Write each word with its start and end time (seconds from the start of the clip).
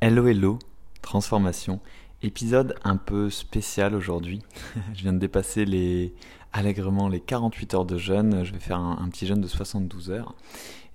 Hello 0.00 0.28
hello, 0.28 0.60
transformation. 1.02 1.80
Épisode 2.22 2.76
un 2.84 2.96
peu 2.96 3.30
spécial 3.30 3.96
aujourd'hui. 3.96 4.42
je 4.94 5.02
viens 5.02 5.12
de 5.12 5.18
dépasser 5.18 5.64
les 5.64 6.14
allègrement 6.52 7.08
les 7.08 7.18
48 7.18 7.74
heures 7.74 7.84
de 7.84 7.98
jeûne. 7.98 8.44
Je 8.44 8.52
vais 8.52 8.60
faire 8.60 8.78
un, 8.78 9.08
petit 9.08 9.26
jeûne 9.26 9.40
de 9.40 9.48
72 9.48 10.12
heures. 10.12 10.36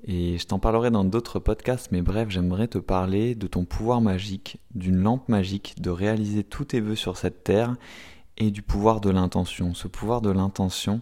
Et 0.06 0.38
je 0.38 0.48
t'en 0.48 0.58
parlerai 0.58 0.90
dans 0.90 1.04
d'autres 1.04 1.40
podcasts, 1.40 1.92
mais 1.92 2.02
bref, 2.02 2.30
j'aimerais 2.30 2.70
te 2.70 2.78
parler 2.78 3.36
de 3.36 3.46
ton 3.46 3.66
pouvoir 3.66 4.00
magique, 4.00 4.62
d'une 4.74 5.04
lampe 5.04 5.28
magique, 5.28 5.82
de 5.82 5.90
réaliser 5.90 6.46
tous 6.46 6.64
tes 6.64 6.80
vœux 6.80 6.96
sur 6.96 7.18
cette 7.18 7.44
terre 7.44 7.76
et 8.38 8.52
du 8.52 8.62
pouvoir 8.62 9.02
de 9.02 9.10
l'intention. 9.10 9.74
Ce 9.74 9.90
pouvoir 9.90 10.22
de 10.22 10.32
l'intention 10.32 11.02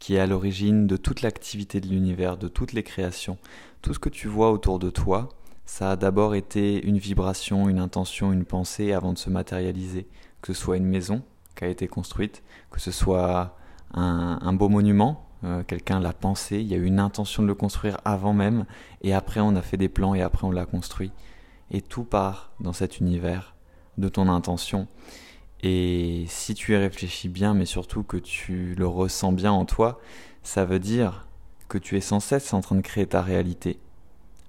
qui 0.00 0.16
est 0.16 0.20
à 0.20 0.26
l'origine 0.26 0.88
de 0.88 0.96
toute 0.96 1.22
l'activité 1.22 1.80
de 1.80 1.86
l'univers, 1.86 2.36
de 2.36 2.48
toutes 2.48 2.72
les 2.72 2.82
créations. 2.82 3.38
Tout 3.80 3.94
ce 3.94 4.00
que 4.00 4.08
tu 4.08 4.26
vois 4.26 4.50
autour 4.50 4.80
de 4.80 4.90
toi, 4.90 5.28
ça 5.70 5.92
a 5.92 5.96
d'abord 5.96 6.34
été 6.34 6.84
une 6.84 6.98
vibration, 6.98 7.68
une 7.68 7.78
intention, 7.78 8.32
une 8.32 8.44
pensée 8.44 8.92
avant 8.92 9.12
de 9.12 9.18
se 9.18 9.30
matérialiser. 9.30 10.08
Que 10.42 10.52
ce 10.52 10.60
soit 10.60 10.76
une 10.76 10.84
maison 10.84 11.22
qui 11.54 11.62
a 11.62 11.68
été 11.68 11.86
construite, 11.86 12.42
que 12.72 12.80
ce 12.80 12.90
soit 12.90 13.56
un, 13.94 14.52
beau 14.52 14.68
monument, 14.68 15.28
euh, 15.44 15.62
quelqu'un 15.62 16.00
l'a 16.00 16.12
pensé, 16.12 16.58
il 16.58 16.66
y 16.66 16.74
a 16.74 16.76
eu 16.76 16.86
une 16.86 16.98
intention 16.98 17.44
de 17.44 17.46
le 17.46 17.54
construire 17.54 17.98
avant 18.04 18.32
même, 18.32 18.66
et 19.02 19.14
après 19.14 19.38
on 19.38 19.54
a 19.54 19.62
fait 19.62 19.76
des 19.76 19.88
plans 19.88 20.12
et 20.12 20.22
après 20.22 20.44
on 20.44 20.50
l'a 20.50 20.66
construit. 20.66 21.12
Et 21.70 21.82
tout 21.82 22.04
part 22.04 22.50
dans 22.58 22.72
cet 22.72 22.98
univers 22.98 23.54
de 23.96 24.08
ton 24.08 24.28
intention. 24.28 24.88
Et 25.62 26.24
si 26.26 26.54
tu 26.54 26.72
y 26.72 26.76
réfléchis 26.76 27.28
bien, 27.28 27.54
mais 27.54 27.64
surtout 27.64 28.02
que 28.02 28.16
tu 28.16 28.74
le 28.74 28.88
ressens 28.88 29.30
bien 29.30 29.52
en 29.52 29.66
toi, 29.66 30.00
ça 30.42 30.64
veut 30.64 30.80
dire 30.80 31.28
que 31.68 31.78
tu 31.78 31.96
es 31.96 32.00
sans 32.00 32.18
cesse 32.18 32.52
en 32.54 32.60
train 32.60 32.74
de 32.74 32.80
créer 32.80 33.06
ta 33.06 33.22
réalité. 33.22 33.78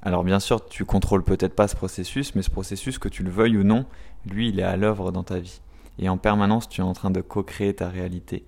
Alors 0.03 0.23
bien 0.23 0.39
sûr, 0.39 0.65
tu 0.65 0.83
contrôles 0.83 1.23
peut-être 1.23 1.55
pas 1.55 1.67
ce 1.67 1.75
processus, 1.75 2.33
mais 2.33 2.41
ce 2.41 2.49
processus, 2.49 2.97
que 2.97 3.09
tu 3.09 3.23
le 3.23 3.29
veuilles 3.29 3.57
ou 3.57 3.63
non, 3.63 3.85
lui, 4.25 4.49
il 4.49 4.59
est 4.59 4.63
à 4.63 4.75
l'œuvre 4.75 5.11
dans 5.11 5.23
ta 5.23 5.39
vie. 5.39 5.61
Et 5.99 6.09
en 6.09 6.17
permanence, 6.17 6.67
tu 6.67 6.81
es 6.81 6.83
en 6.83 6.93
train 6.93 7.11
de 7.11 7.21
co-créer 7.21 7.75
ta 7.75 7.89
réalité. 7.89 8.45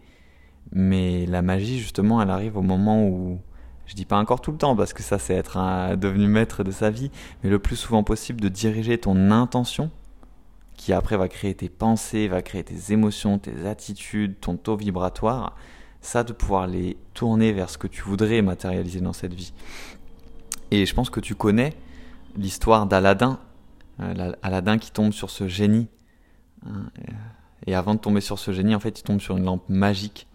Mais 0.71 1.25
la 1.27 1.41
magie, 1.41 1.79
justement, 1.79 2.21
elle 2.21 2.31
arrive 2.31 2.57
au 2.57 2.61
moment 2.63 3.05
où, 3.07 3.39
je 3.85 3.93
dis 3.93 4.05
pas 4.05 4.17
encore 4.17 4.41
tout 4.41 4.51
le 4.51 4.57
temps, 4.57 4.75
parce 4.75 4.93
que 4.93 5.03
ça, 5.03 5.19
c'est 5.19 5.35
être 5.35 5.95
devenu 5.95 6.27
maître 6.27 6.63
de 6.63 6.71
sa 6.71 6.89
vie, 6.89 7.11
mais 7.43 7.49
le 7.49 7.59
plus 7.59 7.75
souvent 7.75 8.03
possible 8.03 8.41
de 8.41 8.49
diriger 8.49 8.97
ton 8.97 9.29
intention, 9.29 9.91
qui 10.75 10.91
après 10.91 11.17
va 11.17 11.27
créer 11.27 11.53
tes 11.53 11.69
pensées, 11.69 12.27
va 12.27 12.41
créer 12.41 12.63
tes 12.63 12.93
émotions, 12.93 13.37
tes 13.37 13.67
attitudes, 13.67 14.39
ton 14.39 14.57
taux 14.57 14.75
vibratoire, 14.75 15.55
ça 16.01 16.23
de 16.23 16.33
pouvoir 16.33 16.65
les 16.65 16.97
tourner 17.13 17.51
vers 17.53 17.69
ce 17.69 17.77
que 17.77 17.87
tu 17.87 18.01
voudrais 18.01 18.41
matérialiser 18.41 18.99
dans 18.99 19.13
cette 19.13 19.33
vie. 19.33 19.53
Et 20.71 20.85
je 20.85 20.93
pense 20.93 21.09
que 21.09 21.19
tu 21.19 21.35
connais 21.35 21.73
l'histoire 22.37 22.85
d'Aladin, 22.85 23.39
euh, 23.99 24.31
Aladin 24.41 24.77
qui 24.77 24.91
tombe 24.91 25.13
sur 25.13 25.29
ce 25.29 25.47
génie. 25.47 25.87
Hein, 26.65 26.85
et 27.67 27.75
avant 27.75 27.93
de 27.93 27.99
tomber 27.99 28.21
sur 28.21 28.39
ce 28.39 28.51
génie, 28.51 28.75
en 28.75 28.79
fait, 28.79 28.99
il 28.99 29.03
tombe 29.03 29.21
sur 29.21 29.37
une 29.37 29.45
lampe 29.45 29.67
magique. 29.69 30.27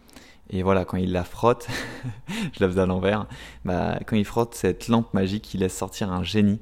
Et 0.51 0.63
voilà, 0.63 0.85
quand 0.85 0.97
il 0.97 1.13
la 1.13 1.25
frotte, 1.25 1.69
je 2.29 2.61
la 2.61 2.69
faisais 2.69 2.81
à 2.81 2.87
l'envers, 2.87 3.27
bah, 3.65 3.99
quand 4.07 4.17
il 4.17 4.25
frotte 4.25 4.55
cette 4.55 4.89
lampe 4.89 5.13
magique, 5.13 5.53
il 5.53 5.61
laisse 5.61 5.77
sortir 5.77 6.11
un 6.11 6.23
génie 6.23 6.61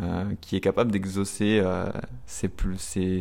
euh, 0.00 0.24
qui 0.40 0.56
est 0.56 0.60
capable 0.60 0.90
d'exaucer 0.90 1.60
euh, 1.62 1.88
ses, 2.26 2.50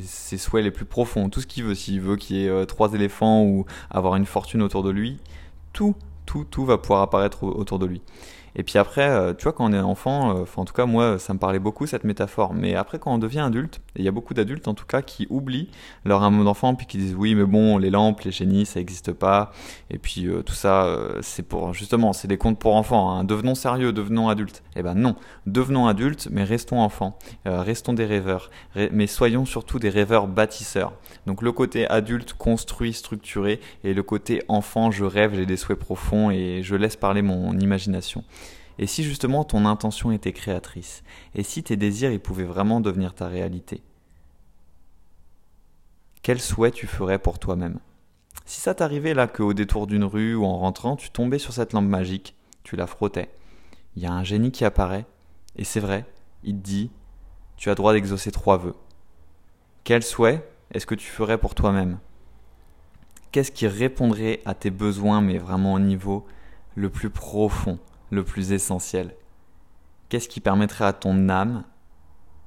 ses, 0.02 0.38
souhaits 0.38 0.64
les 0.64 0.72
plus 0.72 0.86
profonds, 0.86 1.30
tout 1.30 1.42
ce 1.42 1.48
qu'il 1.48 1.66
veut. 1.66 1.76
S'il 1.76 2.02
veut 2.02 2.16
qu'il 2.16 2.38
y 2.38 2.48
ait 2.48 2.66
trois 2.66 2.94
éléphants 2.94 3.44
ou 3.44 3.66
avoir 3.92 4.16
une 4.16 4.26
fortune 4.26 4.64
autour 4.64 4.82
de 4.82 4.90
lui, 4.90 5.20
tout, 5.72 5.96
tout, 6.26 6.46
tout 6.50 6.66
va 6.66 6.80
pouvoir 6.80 7.02
apparaître 7.04 7.44
autour 7.44 7.78
de 7.78 7.86
lui. 7.86 8.02
Et 8.60 8.64
puis 8.64 8.80
après, 8.80 9.08
euh, 9.08 9.34
tu 9.36 9.44
vois, 9.44 9.54
quand 9.54 9.70
on 9.70 9.74
est 9.74 9.80
enfant, 9.80 10.36
euh, 10.36 10.46
en 10.56 10.66
tout 10.66 10.74
cas, 10.74 10.88
moi, 10.88 11.20
ça 11.20 11.34
me 11.34 11.38
parlait 11.38 11.60
beaucoup 11.60 11.86
cette 11.86 12.04
métaphore. 12.04 12.56
Mais 12.56 12.74
après, 12.74 12.98
quand 12.98 13.14
on 13.14 13.20
devient 13.20 13.42
adulte, 13.42 13.82
il 13.96 14.04
y 14.04 14.08
a 14.08 14.12
beaucoup 14.12 14.34
d'adultes 14.34 14.68
en 14.68 14.74
tout 14.74 14.88
cas 14.88 15.04
qui 15.04 15.28
oublient 15.30 15.70
leur 16.06 16.24
amour 16.24 16.44
d'enfant, 16.44 16.74
puis 16.74 16.88
qui 16.88 16.98
disent 16.98 17.16
oui, 17.16 17.36
mais 17.36 17.46
bon, 17.46 17.78
les 17.78 17.92
lampes, 17.92 18.22
les 18.22 18.32
génies, 18.32 18.66
ça 18.66 18.80
n'existe 18.80 19.12
pas. 19.12 19.52
Et 19.92 20.00
puis 20.00 20.28
euh, 20.28 20.42
tout 20.42 20.56
ça, 20.56 20.88
c'est 21.22 21.44
pour 21.44 21.74
justement, 21.76 22.14
c'est 22.14 22.28
des 22.28 22.38
contes 22.38 22.58
pour 22.58 22.76
enfants. 22.76 23.12
Hein. 23.12 23.24
Devenons 23.24 23.54
sérieux, 23.54 23.94
devenons 23.94 24.28
adultes. 24.28 24.64
Eh 24.76 24.82
ben 24.82 24.96
non, 24.96 25.16
devenons 25.46 25.88
adultes, 25.88 26.28
mais 26.32 26.44
restons 26.44 26.82
enfants, 26.82 27.18
restons 27.46 27.94
des 27.94 28.06
rêveurs, 28.06 28.50
mais 28.92 29.08
soyons 29.08 29.46
surtout 29.46 29.78
des 29.78 29.90
rêveurs 29.90 30.28
bâtisseurs. 30.28 30.94
Donc 31.28 31.42
le 31.42 31.52
côté 31.52 31.88
adulte, 31.88 32.34
construit, 32.34 32.94
structuré, 32.94 33.60
et 33.84 33.94
le 33.94 34.04
côté 34.04 34.42
enfant, 34.48 34.92
je 34.92 35.04
rêve, 35.04 35.36
j'ai 35.36 35.46
des 35.46 35.58
souhaits 35.58 35.80
profonds 35.80 36.32
et 36.32 36.62
je 36.64 36.76
laisse 36.76 36.96
parler 36.96 37.22
mon 37.22 37.58
imagination. 37.60 38.24
Et 38.80 38.88
si 38.88 39.04
justement 39.04 39.44
ton 39.44 39.66
intention 39.66 40.12
était 40.12 40.34
créatrice 40.34 41.04
Et 41.36 41.44
si 41.44 41.64
tes 41.64 41.78
désirs 41.78 42.12
ils 42.12 42.20
pouvaient 42.20 42.44
vraiment 42.44 42.80
devenir 42.80 43.14
ta 43.14 43.28
réalité 43.28 43.82
Quel 46.22 46.40
souhait 46.40 46.72
tu 46.72 46.88
ferais 46.88 47.20
pour 47.20 47.40
toi-même? 47.40 47.80
Si 48.46 48.62
ça 48.62 48.74
t'arrivait 48.74 49.14
là 49.14 49.28
qu'au 49.28 49.54
détour 49.54 49.88
d'une 49.88 50.06
rue 50.06 50.36
ou 50.36 50.46
en 50.46 50.58
rentrant, 50.58 50.96
tu 50.96 51.10
tombais 51.10 51.40
sur 51.40 51.52
cette 51.52 51.74
lampe 51.74 51.88
magique, 51.88 52.34
tu 52.64 52.78
la 52.78 52.88
frottais, 52.88 53.30
il 53.98 54.04
y 54.04 54.06
a 54.06 54.14
un 54.14 54.24
génie 54.24 54.52
qui 54.52 54.64
apparaît, 54.64 55.06
et 55.58 55.66
c'est 55.66 55.82
vrai, 55.82 56.06
il 56.44 56.54
te 56.54 56.64
dit, 56.64 56.92
tu 57.58 57.70
as 57.70 57.76
droit 57.76 57.92
d'exaucer 57.92 58.32
trois 58.32 58.58
vœux. 58.58 58.76
Quel 59.84 60.02
souhait 60.02 60.48
est-ce 60.72 60.86
que 60.86 60.96
tu 60.96 61.08
ferais 61.08 61.38
pour 61.38 61.56
toi-même? 61.56 62.00
Qu'est-ce 63.32 63.52
qui 63.52 63.68
répondrait 63.68 64.42
à 64.46 64.54
tes 64.54 64.70
besoins, 64.70 65.20
mais 65.22 65.38
vraiment 65.38 65.74
au 65.74 65.80
niveau 65.80 66.26
le 66.76 66.90
plus 66.90 67.10
profond? 67.10 67.80
Le 68.12 68.24
plus 68.24 68.52
essentiel. 68.52 69.16
Qu'est-ce 70.10 70.30
qui 70.30 70.40
permettrait 70.40 70.86
à 70.86 70.94
ton 70.94 71.30
âme 71.30 71.64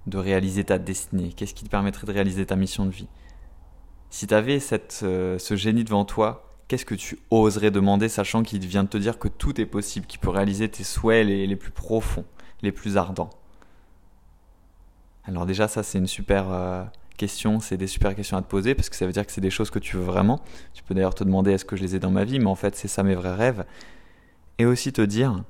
de 0.06 0.18
réaliser 0.18 0.64
ta 0.64 0.78
destinée? 0.78 1.32
Qu'est-ce 1.32 1.54
qui 1.54 1.64
te 1.64 1.70
permettrait 1.70 2.06
de 2.06 2.12
réaliser 2.12 2.46
ta 2.46 2.56
mission 2.56 2.86
de 2.86 2.90
vie? 2.90 3.08
Si 4.08 4.26
tu 4.26 4.34
avais 4.34 4.58
cette, 4.58 5.00
euh, 5.02 5.38
ce 5.38 5.56
génie 5.56 5.84
devant 5.84 6.04
toi, 6.04 6.50
qu'est-ce 6.68 6.86
que 6.86 6.94
tu 6.94 7.18
oserais 7.30 7.70
demander, 7.70 8.08
sachant 8.08 8.42
qu'il 8.42 8.64
vient 8.66 8.84
de 8.84 8.88
te 8.88 8.96
dire 8.96 9.18
que 9.18 9.28
tout 9.28 9.60
est 9.60 9.66
possible, 9.66 10.06
qu'il 10.06 10.20
peut 10.20 10.30
réaliser 10.30 10.68
tes 10.68 10.84
souhaits 10.84 11.26
les, 11.26 11.56
plus 11.56 11.70
profonds, 11.70 12.24
les 12.62 12.72
plus 12.72 12.96
ardents? 12.96 13.30
Alors 15.24 15.46
déjà, 15.46 15.68
ça 15.68 15.82
c'est 15.82 15.98
une 15.98 16.06
super 16.06 16.50
euh, 16.50 16.82
question, 17.16 17.60
c'est 17.60 17.76
des 17.76 17.86
super 17.86 18.16
questions 18.16 18.36
à 18.36 18.42
te 18.42 18.48
poser, 18.48 18.74
parce 18.74 18.88
que 18.88 18.96
ça 18.96 19.06
veut 19.06 19.12
dire 19.12 19.26
que 19.26 19.32
c'est 19.32 19.40
des 19.40 19.50
choses 19.50 19.70
que 19.70 19.78
tu 19.78 19.96
veux 19.96 20.02
vraiment. 20.02 20.40
Tu 20.72 20.82
peux 20.82 20.94
d'ailleurs 20.94 21.14
te 21.14 21.22
demander 21.22 21.52
est-ce 21.52 21.64
que 21.64 21.76
je 21.76 21.82
les 21.82 21.94
ai 21.94 21.98
dans 21.98 22.10
ma 22.10 22.24
vie, 22.24 22.38
mais 22.38 22.46
en 22.46 22.54
fait 22.54 22.74
c'est 22.74 22.88
ça 22.88 23.02
mes 23.02 23.14
vrais 23.14 23.34
rêves 23.34 23.64
et 24.60 24.66
aussi 24.66 24.92
te 24.92 25.00
dire, 25.00 25.42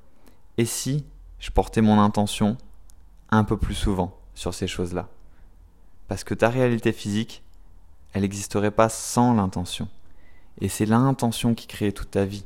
et 0.56 0.64
si 0.64 1.04
je 1.40 1.50
portais 1.50 1.80
mon 1.80 1.98
intention 2.00 2.56
un 3.30 3.42
peu 3.42 3.56
plus 3.56 3.74
souvent 3.74 4.16
sur 4.34 4.54
ces 4.54 4.68
choses-là? 4.68 5.08
Parce 6.06 6.22
que 6.22 6.32
ta 6.32 6.48
réalité 6.48 6.92
physique, 6.92 7.42
elle 8.12 8.22
n'existerait 8.22 8.70
pas 8.70 8.88
sans 8.88 9.34
l'intention. 9.34 9.88
Et 10.60 10.68
c'est 10.68 10.86
l'intention 10.86 11.56
qui 11.56 11.66
crée 11.66 11.90
toute 11.90 12.12
ta 12.12 12.24
vie. 12.24 12.44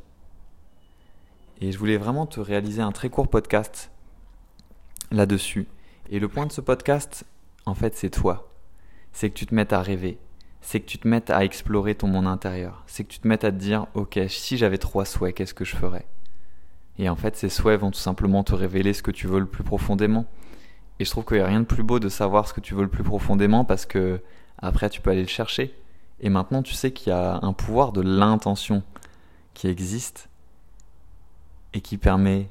Et 1.61 1.71
je 1.71 1.77
voulais 1.77 1.97
vraiment 1.97 2.25
te 2.25 2.39
réaliser 2.39 2.81
un 2.81 2.91
très 2.91 3.11
court 3.11 3.27
podcast 3.27 3.91
là-dessus. 5.11 5.67
Et 6.09 6.17
le 6.17 6.27
point 6.27 6.47
de 6.47 6.51
ce 6.51 6.61
podcast, 6.61 7.25
en 7.67 7.75
fait, 7.75 7.95
c'est 7.95 8.09
toi. 8.09 8.51
C'est 9.11 9.29
que 9.29 9.35
tu 9.35 9.45
te 9.45 9.53
mettes 9.53 9.71
à 9.71 9.83
rêver. 9.83 10.17
C'est 10.61 10.79
que 10.79 10.87
tu 10.87 10.97
te 10.97 11.07
mettes 11.07 11.29
à 11.29 11.45
explorer 11.45 11.93
ton 11.93 12.07
monde 12.07 12.25
intérieur. 12.25 12.83
C'est 12.87 13.03
que 13.03 13.09
tu 13.09 13.19
te 13.19 13.27
mettes 13.27 13.43
à 13.43 13.51
te 13.51 13.57
dire, 13.57 13.85
ok, 13.93 14.19
si 14.29 14.57
j'avais 14.57 14.79
trois 14.79 15.05
souhaits, 15.05 15.35
qu'est-ce 15.35 15.53
que 15.53 15.63
je 15.63 15.75
ferais? 15.75 16.07
Et 16.97 17.09
en 17.09 17.15
fait, 17.15 17.35
ces 17.35 17.49
souhaits 17.49 17.79
vont 17.79 17.91
tout 17.91 17.99
simplement 17.99 18.43
te 18.43 18.55
révéler 18.55 18.93
ce 18.93 19.03
que 19.03 19.11
tu 19.11 19.27
veux 19.27 19.39
le 19.39 19.45
plus 19.45 19.63
profondément. 19.63 20.25
Et 20.99 21.05
je 21.05 21.09
trouve 21.09 21.25
qu'il 21.25 21.37
n'y 21.37 21.43
a 21.43 21.47
rien 21.47 21.59
de 21.59 21.65
plus 21.65 21.83
beau 21.83 21.99
de 21.99 22.07
savoir 22.07 22.47
ce 22.47 22.53
que 22.53 22.61
tu 22.61 22.73
veux 22.73 22.83
le 22.83 22.89
plus 22.89 23.03
profondément 23.03 23.65
parce 23.65 23.85
que 23.85 24.21
après, 24.59 24.89
tu 24.89 25.01
peux 25.01 25.09
aller 25.09 25.21
le 25.21 25.27
chercher. 25.27 25.75
Et 26.21 26.29
maintenant, 26.29 26.63
tu 26.63 26.73
sais 26.73 26.91
qu'il 26.91 27.09
y 27.09 27.13
a 27.13 27.39
un 27.41 27.51
pouvoir 27.51 27.91
de 27.91 28.01
l'intention 28.01 28.83
qui 29.53 29.67
existe 29.67 30.29
et 31.73 31.81
qui 31.81 31.97
permet 31.97 32.49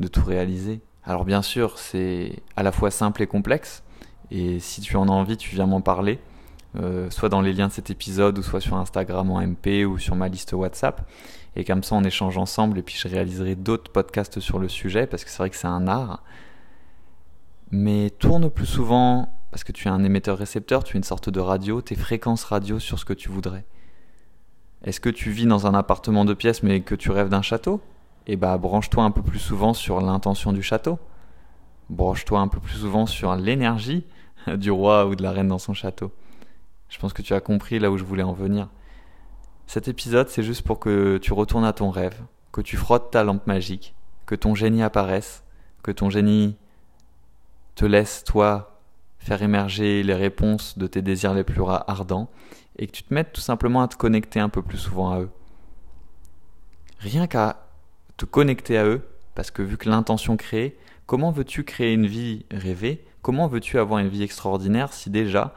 de 0.00 0.08
tout 0.08 0.24
réaliser. 0.24 0.80
Alors 1.04 1.24
bien 1.24 1.40
sûr, 1.40 1.78
c'est 1.78 2.42
à 2.56 2.62
la 2.62 2.72
fois 2.72 2.90
simple 2.90 3.22
et 3.22 3.26
complexe. 3.26 3.82
Et 4.30 4.60
si 4.60 4.82
tu 4.82 4.96
en 4.96 5.08
as 5.08 5.12
envie, 5.12 5.38
tu 5.38 5.54
viens 5.54 5.66
m'en 5.66 5.80
parler. 5.80 6.18
Euh, 6.78 7.08
soit 7.10 7.30
dans 7.30 7.40
les 7.40 7.52
liens 7.52 7.68
de 7.68 7.72
cet 7.72 7.90
épisode, 7.90 8.38
ou 8.38 8.42
soit 8.42 8.60
sur 8.60 8.76
Instagram 8.76 9.30
en 9.30 9.40
MP, 9.40 9.86
ou 9.86 9.98
sur 9.98 10.14
ma 10.14 10.28
liste 10.28 10.52
WhatsApp. 10.52 11.08
Et 11.54 11.64
comme 11.64 11.82
ça, 11.82 11.94
on 11.94 12.04
échange 12.04 12.36
ensemble, 12.36 12.78
et 12.78 12.82
puis 12.82 12.96
je 12.96 13.08
réaliserai 13.08 13.54
d'autres 13.54 13.90
podcasts 13.90 14.40
sur 14.40 14.58
le 14.58 14.68
sujet, 14.68 15.06
parce 15.06 15.24
que 15.24 15.30
c'est 15.30 15.38
vrai 15.38 15.50
que 15.50 15.56
c'est 15.56 15.66
un 15.66 15.88
art. 15.88 16.22
Mais 17.70 18.10
tourne 18.10 18.50
plus 18.50 18.66
souvent, 18.66 19.32
parce 19.50 19.64
que 19.64 19.72
tu 19.72 19.88
es 19.88 19.90
un 19.90 20.04
émetteur-récepteur, 20.04 20.84
tu 20.84 20.96
es 20.96 20.98
une 20.98 21.04
sorte 21.04 21.30
de 21.30 21.40
radio, 21.40 21.80
tes 21.80 21.94
fréquences 21.94 22.44
radio 22.44 22.78
sur 22.78 22.98
ce 22.98 23.06
que 23.06 23.14
tu 23.14 23.30
voudrais. 23.30 23.64
Est-ce 24.84 25.00
que 25.00 25.08
tu 25.08 25.30
vis 25.30 25.46
dans 25.46 25.66
un 25.66 25.74
appartement 25.74 26.26
de 26.26 26.34
pièces, 26.34 26.62
mais 26.62 26.80
que 26.80 26.94
tu 26.94 27.10
rêves 27.10 27.30
d'un 27.30 27.42
château? 27.42 27.80
Eh 28.26 28.36
bah, 28.36 28.58
branche-toi 28.58 29.02
un 29.02 29.10
peu 29.10 29.22
plus 29.22 29.38
souvent 29.38 29.72
sur 29.72 30.00
l'intention 30.00 30.52
du 30.52 30.62
château. 30.62 30.98
Branche-toi 31.88 32.38
un 32.38 32.48
peu 32.48 32.60
plus 32.60 32.76
souvent 32.76 33.06
sur 33.06 33.34
l'énergie 33.34 34.04
du 34.56 34.70
roi 34.70 35.06
ou 35.06 35.14
de 35.14 35.22
la 35.22 35.30
reine 35.30 35.48
dans 35.48 35.58
son 35.58 35.72
château. 35.72 36.12
Je 36.88 36.98
pense 36.98 37.12
que 37.12 37.22
tu 37.22 37.34
as 37.34 37.40
compris 37.40 37.78
là 37.78 37.90
où 37.90 37.98
je 37.98 38.04
voulais 38.04 38.22
en 38.22 38.32
venir. 38.32 38.68
Cet 39.66 39.88
épisode, 39.88 40.28
c'est 40.28 40.42
juste 40.42 40.62
pour 40.62 40.78
que 40.78 41.18
tu 41.18 41.32
retournes 41.32 41.64
à 41.64 41.72
ton 41.72 41.90
rêve, 41.90 42.20
que 42.52 42.60
tu 42.60 42.76
frottes 42.76 43.10
ta 43.10 43.24
lampe 43.24 43.46
magique, 43.46 43.94
que 44.24 44.34
ton 44.34 44.54
génie 44.54 44.82
apparaisse, 44.82 45.42
que 45.82 45.90
ton 45.90 46.10
génie 46.10 46.56
te 47.74 47.84
laisse, 47.84 48.24
toi, 48.24 48.80
faire 49.18 49.42
émerger 49.42 50.02
les 50.02 50.14
réponses 50.14 50.78
de 50.78 50.86
tes 50.86 51.02
désirs 51.02 51.34
les 51.34 51.44
plus 51.44 51.62
ardents, 51.86 52.30
et 52.78 52.86
que 52.86 52.92
tu 52.92 53.02
te 53.02 53.12
mettes 53.12 53.32
tout 53.32 53.40
simplement 53.40 53.82
à 53.82 53.88
te 53.88 53.96
connecter 53.96 54.38
un 54.38 54.48
peu 54.48 54.62
plus 54.62 54.78
souvent 54.78 55.10
à 55.10 55.20
eux. 55.20 55.30
Rien 56.98 57.26
qu'à 57.26 57.66
te 58.16 58.24
connecter 58.24 58.78
à 58.78 58.84
eux, 58.84 59.02
parce 59.34 59.50
que 59.50 59.62
vu 59.62 59.76
que 59.76 59.88
l'intention 59.88 60.36
créée, 60.36 60.78
comment 61.06 61.30
veux-tu 61.30 61.64
créer 61.64 61.92
une 61.92 62.06
vie 62.06 62.46
rêvée? 62.50 63.04
Comment 63.20 63.48
veux-tu 63.48 63.78
avoir 63.78 63.98
une 63.98 64.08
vie 64.08 64.22
extraordinaire 64.22 64.92
si 64.92 65.10
déjà 65.10 65.54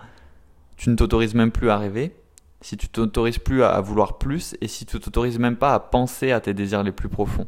tu 0.80 0.90
ne 0.90 0.96
t'autorises 0.96 1.36
même 1.36 1.52
plus 1.52 1.70
à 1.70 1.78
rêver, 1.78 2.16
si 2.62 2.78
tu 2.78 2.88
t'autorises 2.88 3.38
plus 3.38 3.64
à 3.64 3.81
vouloir 3.81 4.18
plus 4.18 4.56
et 4.62 4.70
si 4.70 4.86
tu 4.86 4.98
t'autorises 4.98 5.38
même 5.38 5.58
pas 5.58 5.74
à 5.74 5.80
penser 5.81 6.31
à 6.31 6.40
tes 6.40 6.54
désirs 6.54 6.84
les 6.84 6.94
plus 6.94 7.10
profonds 7.10 7.48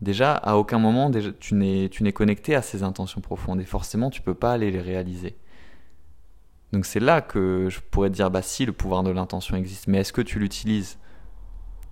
Déjà, 0.00 0.34
à 0.34 0.54
aucun 0.54 0.78
moment 0.78 1.10
tu 1.40 1.54
n'es 1.54 2.12
connecté 2.12 2.54
à 2.54 2.62
ces 2.62 2.84
intentions 2.84 3.20
profondes 3.20 3.60
et 3.60 3.64
forcément 3.64 4.08
tu 4.08 4.22
peux 4.22 4.34
pas 4.34 4.52
aller 4.52 4.70
les 4.70 4.80
réaliser. 4.80 5.36
Donc 6.72 6.86
c'est 6.86 7.00
là 7.00 7.22
que 7.22 7.66
je 7.68 7.80
pourrais 7.90 8.08
te 8.08 8.14
dire 8.14 8.30
bah 8.30 8.40
si 8.40 8.66
le 8.66 8.72
pouvoir 8.72 9.02
de 9.02 9.10
l'intention 9.10 9.56
existe, 9.56 9.88
mais 9.88 9.98
est-ce 9.98 10.12
que 10.12 10.22
tu 10.22 10.38
l'utilises? 10.38 10.98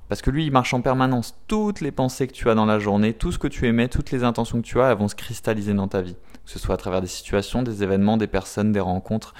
Parce 0.08 0.22
que 0.22 0.30
lui 0.30 0.46
il 0.46 0.52
marche 0.52 0.74
en 0.74 0.80
permanence. 0.80 1.34
Toutes 1.48 1.80
les 1.80 1.90
pensées 1.90 2.28
que 2.28 2.32
tu 2.32 2.48
as 2.48 2.54
dans 2.54 2.66
la 2.66 2.78
journée, 2.78 3.14
tout 3.14 3.32
ce 3.32 3.38
que 3.38 3.48
tu 3.48 3.66
émets, 3.66 3.88
toutes 3.88 4.12
les 4.12 4.22
intentions 4.22 4.62
que 4.62 4.66
tu 4.66 4.80
as, 4.80 4.92
elles 4.92 4.98
vont 4.98 5.08
se 5.08 5.16
cristalliser 5.16 5.74
dans 5.74 5.88
ta 5.88 6.02
vie 6.02 6.16
que 6.44 6.50
ce 6.50 6.58
soit 6.58 6.74
à 6.74 6.78
travers 6.78 7.00
des 7.00 7.06
situations, 7.06 7.62
des 7.62 7.82
événements, 7.82 8.16
des 8.16 8.26
personnes, 8.26 8.72
des 8.72 8.80
rencontres, 8.80 9.34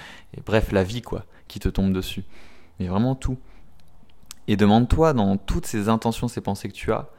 bref, 0.45 0.71
la 0.71 0.83
vie, 0.83 1.01
quoi, 1.01 1.25
qui 1.47 1.59
te 1.59 1.69
tombe 1.69 1.93
dessus. 1.93 2.23
Mais 2.79 2.87
vraiment 2.87 3.15
tout. 3.15 3.37
Et 4.47 4.57
demande-toi, 4.57 5.13
dans 5.13 5.37
toutes 5.37 5.65
ces 5.65 5.89
intentions, 5.89 6.27
ces 6.27 6.41
pensées 6.41 6.67
que 6.67 6.73
tu 6.73 6.91
as, 6.91 7.09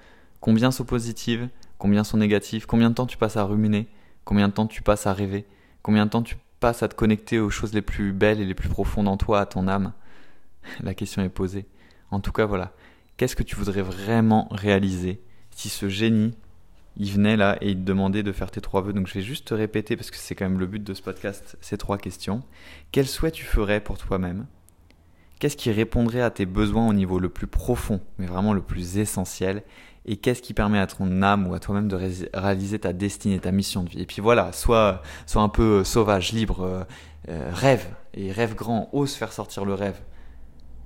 combien 0.41 0.71
sont 0.71 0.85
positives, 0.85 1.49
combien 1.79 2.05
sont 2.05 2.17
négatives, 2.17 2.67
combien 2.67 2.91
de 2.91 2.95
temps 2.95 3.07
tu 3.07 3.17
passes 3.17 3.37
à 3.37 3.45
ruminer, 3.45 3.89
combien 4.25 4.49
de 4.49 4.53
temps 4.53 4.67
tu 4.67 4.83
passes 4.83 5.07
à 5.07 5.13
rêver, 5.13 5.47
combien 5.83 6.07
de 6.07 6.11
temps 6.11 6.23
tu 6.23 6.37
passes 6.61 6.83
à 6.83 6.89
te 6.89 6.95
connecter 6.95 7.39
aux 7.39 7.51
choses 7.51 7.75
les 7.75 7.83
plus 7.83 8.13
belles 8.13 8.41
et 8.41 8.45
les 8.45 8.55
plus 8.55 8.69
profondes 8.69 9.09
en 9.09 9.17
toi, 9.17 9.41
à 9.41 9.47
ton 9.47 9.67
âme. 9.69 9.93
La 10.83 10.95
question 10.95 11.23
est 11.23 11.29
posée. 11.29 11.67
En 12.11 12.21
tout 12.21 12.33
cas, 12.33 12.47
voilà. 12.47 12.73
Qu'est-ce 13.17 13.37
que 13.37 13.43
tu 13.43 13.57
voudrais 13.57 13.83
vraiment 13.83 14.49
réaliser 14.51 15.23
si 15.51 15.69
ce 15.69 15.89
génie 15.89 16.35
il 16.97 17.11
venait 17.11 17.37
là 17.37 17.57
et 17.61 17.71
il 17.71 17.77
te 17.77 17.83
demandait 17.83 18.23
de 18.23 18.33
faire 18.33 18.51
tes 18.51 18.61
trois 18.61 18.83
vœux. 18.83 18.93
Donc 18.93 19.07
je 19.07 19.15
vais 19.15 19.23
juste 19.23 19.49
te 19.49 19.55
répéter 19.55 19.97
parce 19.97 20.11
que 20.11 20.17
c'est 20.17 20.35
quand 20.35 20.49
même 20.49 20.61
le 20.61 20.67
but 20.67 20.83
de 20.83 20.95
ce 20.95 21.03
podcast, 21.03 21.57
ces 21.61 21.79
trois 21.79 21.99
questions. 21.99 22.43
Quel 22.91 23.07
souhait 23.07 23.31
tu 23.31 23.45
ferais 23.45 23.81
pour 23.81 23.99
toi-même? 23.99 24.47
Qu'est-ce 25.39 25.57
qui 25.57 25.73
répondrait 25.73 26.21
à 26.21 26.31
tes 26.31 26.47
besoins 26.47 26.87
au 26.87 26.93
niveau 26.93 27.19
le 27.19 27.29
plus 27.29 27.49
profond, 27.49 28.01
mais 28.19 28.27
vraiment 28.27 28.53
le 28.53 28.63
plus 28.63 28.99
essentiel? 28.99 29.65
Et 30.05 30.17
qu'est-ce 30.17 30.43
qui 30.43 30.55
permet 30.55 30.79
à 30.79 30.87
ton 30.87 31.23
âme 31.23 31.47
ou 31.47 31.55
à 31.55 31.61
toi-même 31.61 31.89
de 31.89 31.97
réaliser 32.35 32.79
ta 32.79 32.93
destinée, 32.93 33.39
ta 33.39 33.53
mission 33.53 33.83
de 33.83 33.91
vie? 33.91 34.03
Et 34.03 34.07
puis 34.07 34.21
voilà, 34.21 34.53
sois, 34.53 35.03
sois 35.27 35.43
un 35.43 35.49
peu 35.49 35.81
euh, 35.81 35.85
sauvage, 35.85 36.33
libre, 36.33 36.63
euh, 36.63 36.85
euh, 37.29 37.51
rêve, 37.53 37.89
et 38.15 38.33
rêve 38.33 38.55
grand, 38.55 38.89
ose 38.93 39.15
faire 39.15 39.33
sortir 39.33 39.65
le 39.65 39.75
rêve. 39.75 40.01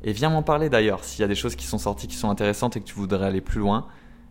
Et 0.02 0.12
viens 0.12 0.30
m'en 0.30 0.42
parler 0.42 0.68
d'ailleurs, 0.68 1.02
s'il 1.04 1.20
y 1.20 1.24
a 1.24 1.28
des 1.28 1.34
choses 1.34 1.56
qui 1.56 1.66
sont 1.66 1.78
sorties 1.78 2.08
qui 2.08 2.16
sont 2.16 2.30
intéressantes 2.30 2.76
et 2.76 2.80
que 2.80 2.84
tu 2.84 2.94
voudrais 2.94 3.26
aller 3.26 3.40
plus 3.40 3.60
loin 3.60 3.86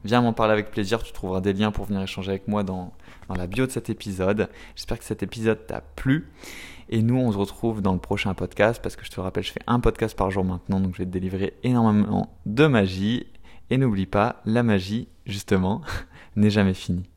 Viens 0.06 0.22
m'en 0.22 0.34
parler 0.34 0.54
avec 0.54 0.70
plaisir, 0.70 1.02
tu 1.02 1.12
trouveras 1.14 1.42
des 1.42 1.52
liens 1.52 1.72
pour 1.72 1.86
venir 1.86 2.00
échanger 2.04 2.30
avec 2.30 2.48
moi 2.48 2.62
dans, 2.62 2.94
la 3.36 3.48
bio 3.48 3.66
de 3.66 3.72
cet 3.72 3.90
épisode. 3.90 4.50
J'espère 4.76 5.00
que 5.00 5.04
cet 5.04 5.24
épisode 5.24 5.66
t'a 5.66 5.82
plu. 5.82 6.30
Et 6.90 7.02
nous, 7.02 7.18
on 7.18 7.32
se 7.32 7.38
retrouve 7.40 7.82
dans 7.82 7.94
le 7.94 7.98
prochain 7.98 8.36
podcast 8.36 8.80
parce 8.84 8.96
que 8.96 9.04
je 9.04 9.10
te 9.10 9.20
rappelle, 9.20 9.44
je 9.44 9.52
fais 9.52 9.64
un 9.66 9.80
podcast 9.80 10.16
par 10.16 10.30
jour 10.30 10.44
maintenant, 10.44 10.80
donc 10.80 10.94
je 10.94 11.00
vais 11.00 11.06
te 11.06 11.10
délivrer 11.10 11.56
énormément 11.64 12.38
de 12.46 12.68
magie. 12.68 13.26
Et 13.72 13.80
n'oublie 13.80 14.06
pas, 14.06 14.44
la 14.46 14.62
magie, 14.62 15.08
justement, 15.26 15.82
n'est 16.36 16.52
jamais 16.52 16.76
finie. 16.76 17.10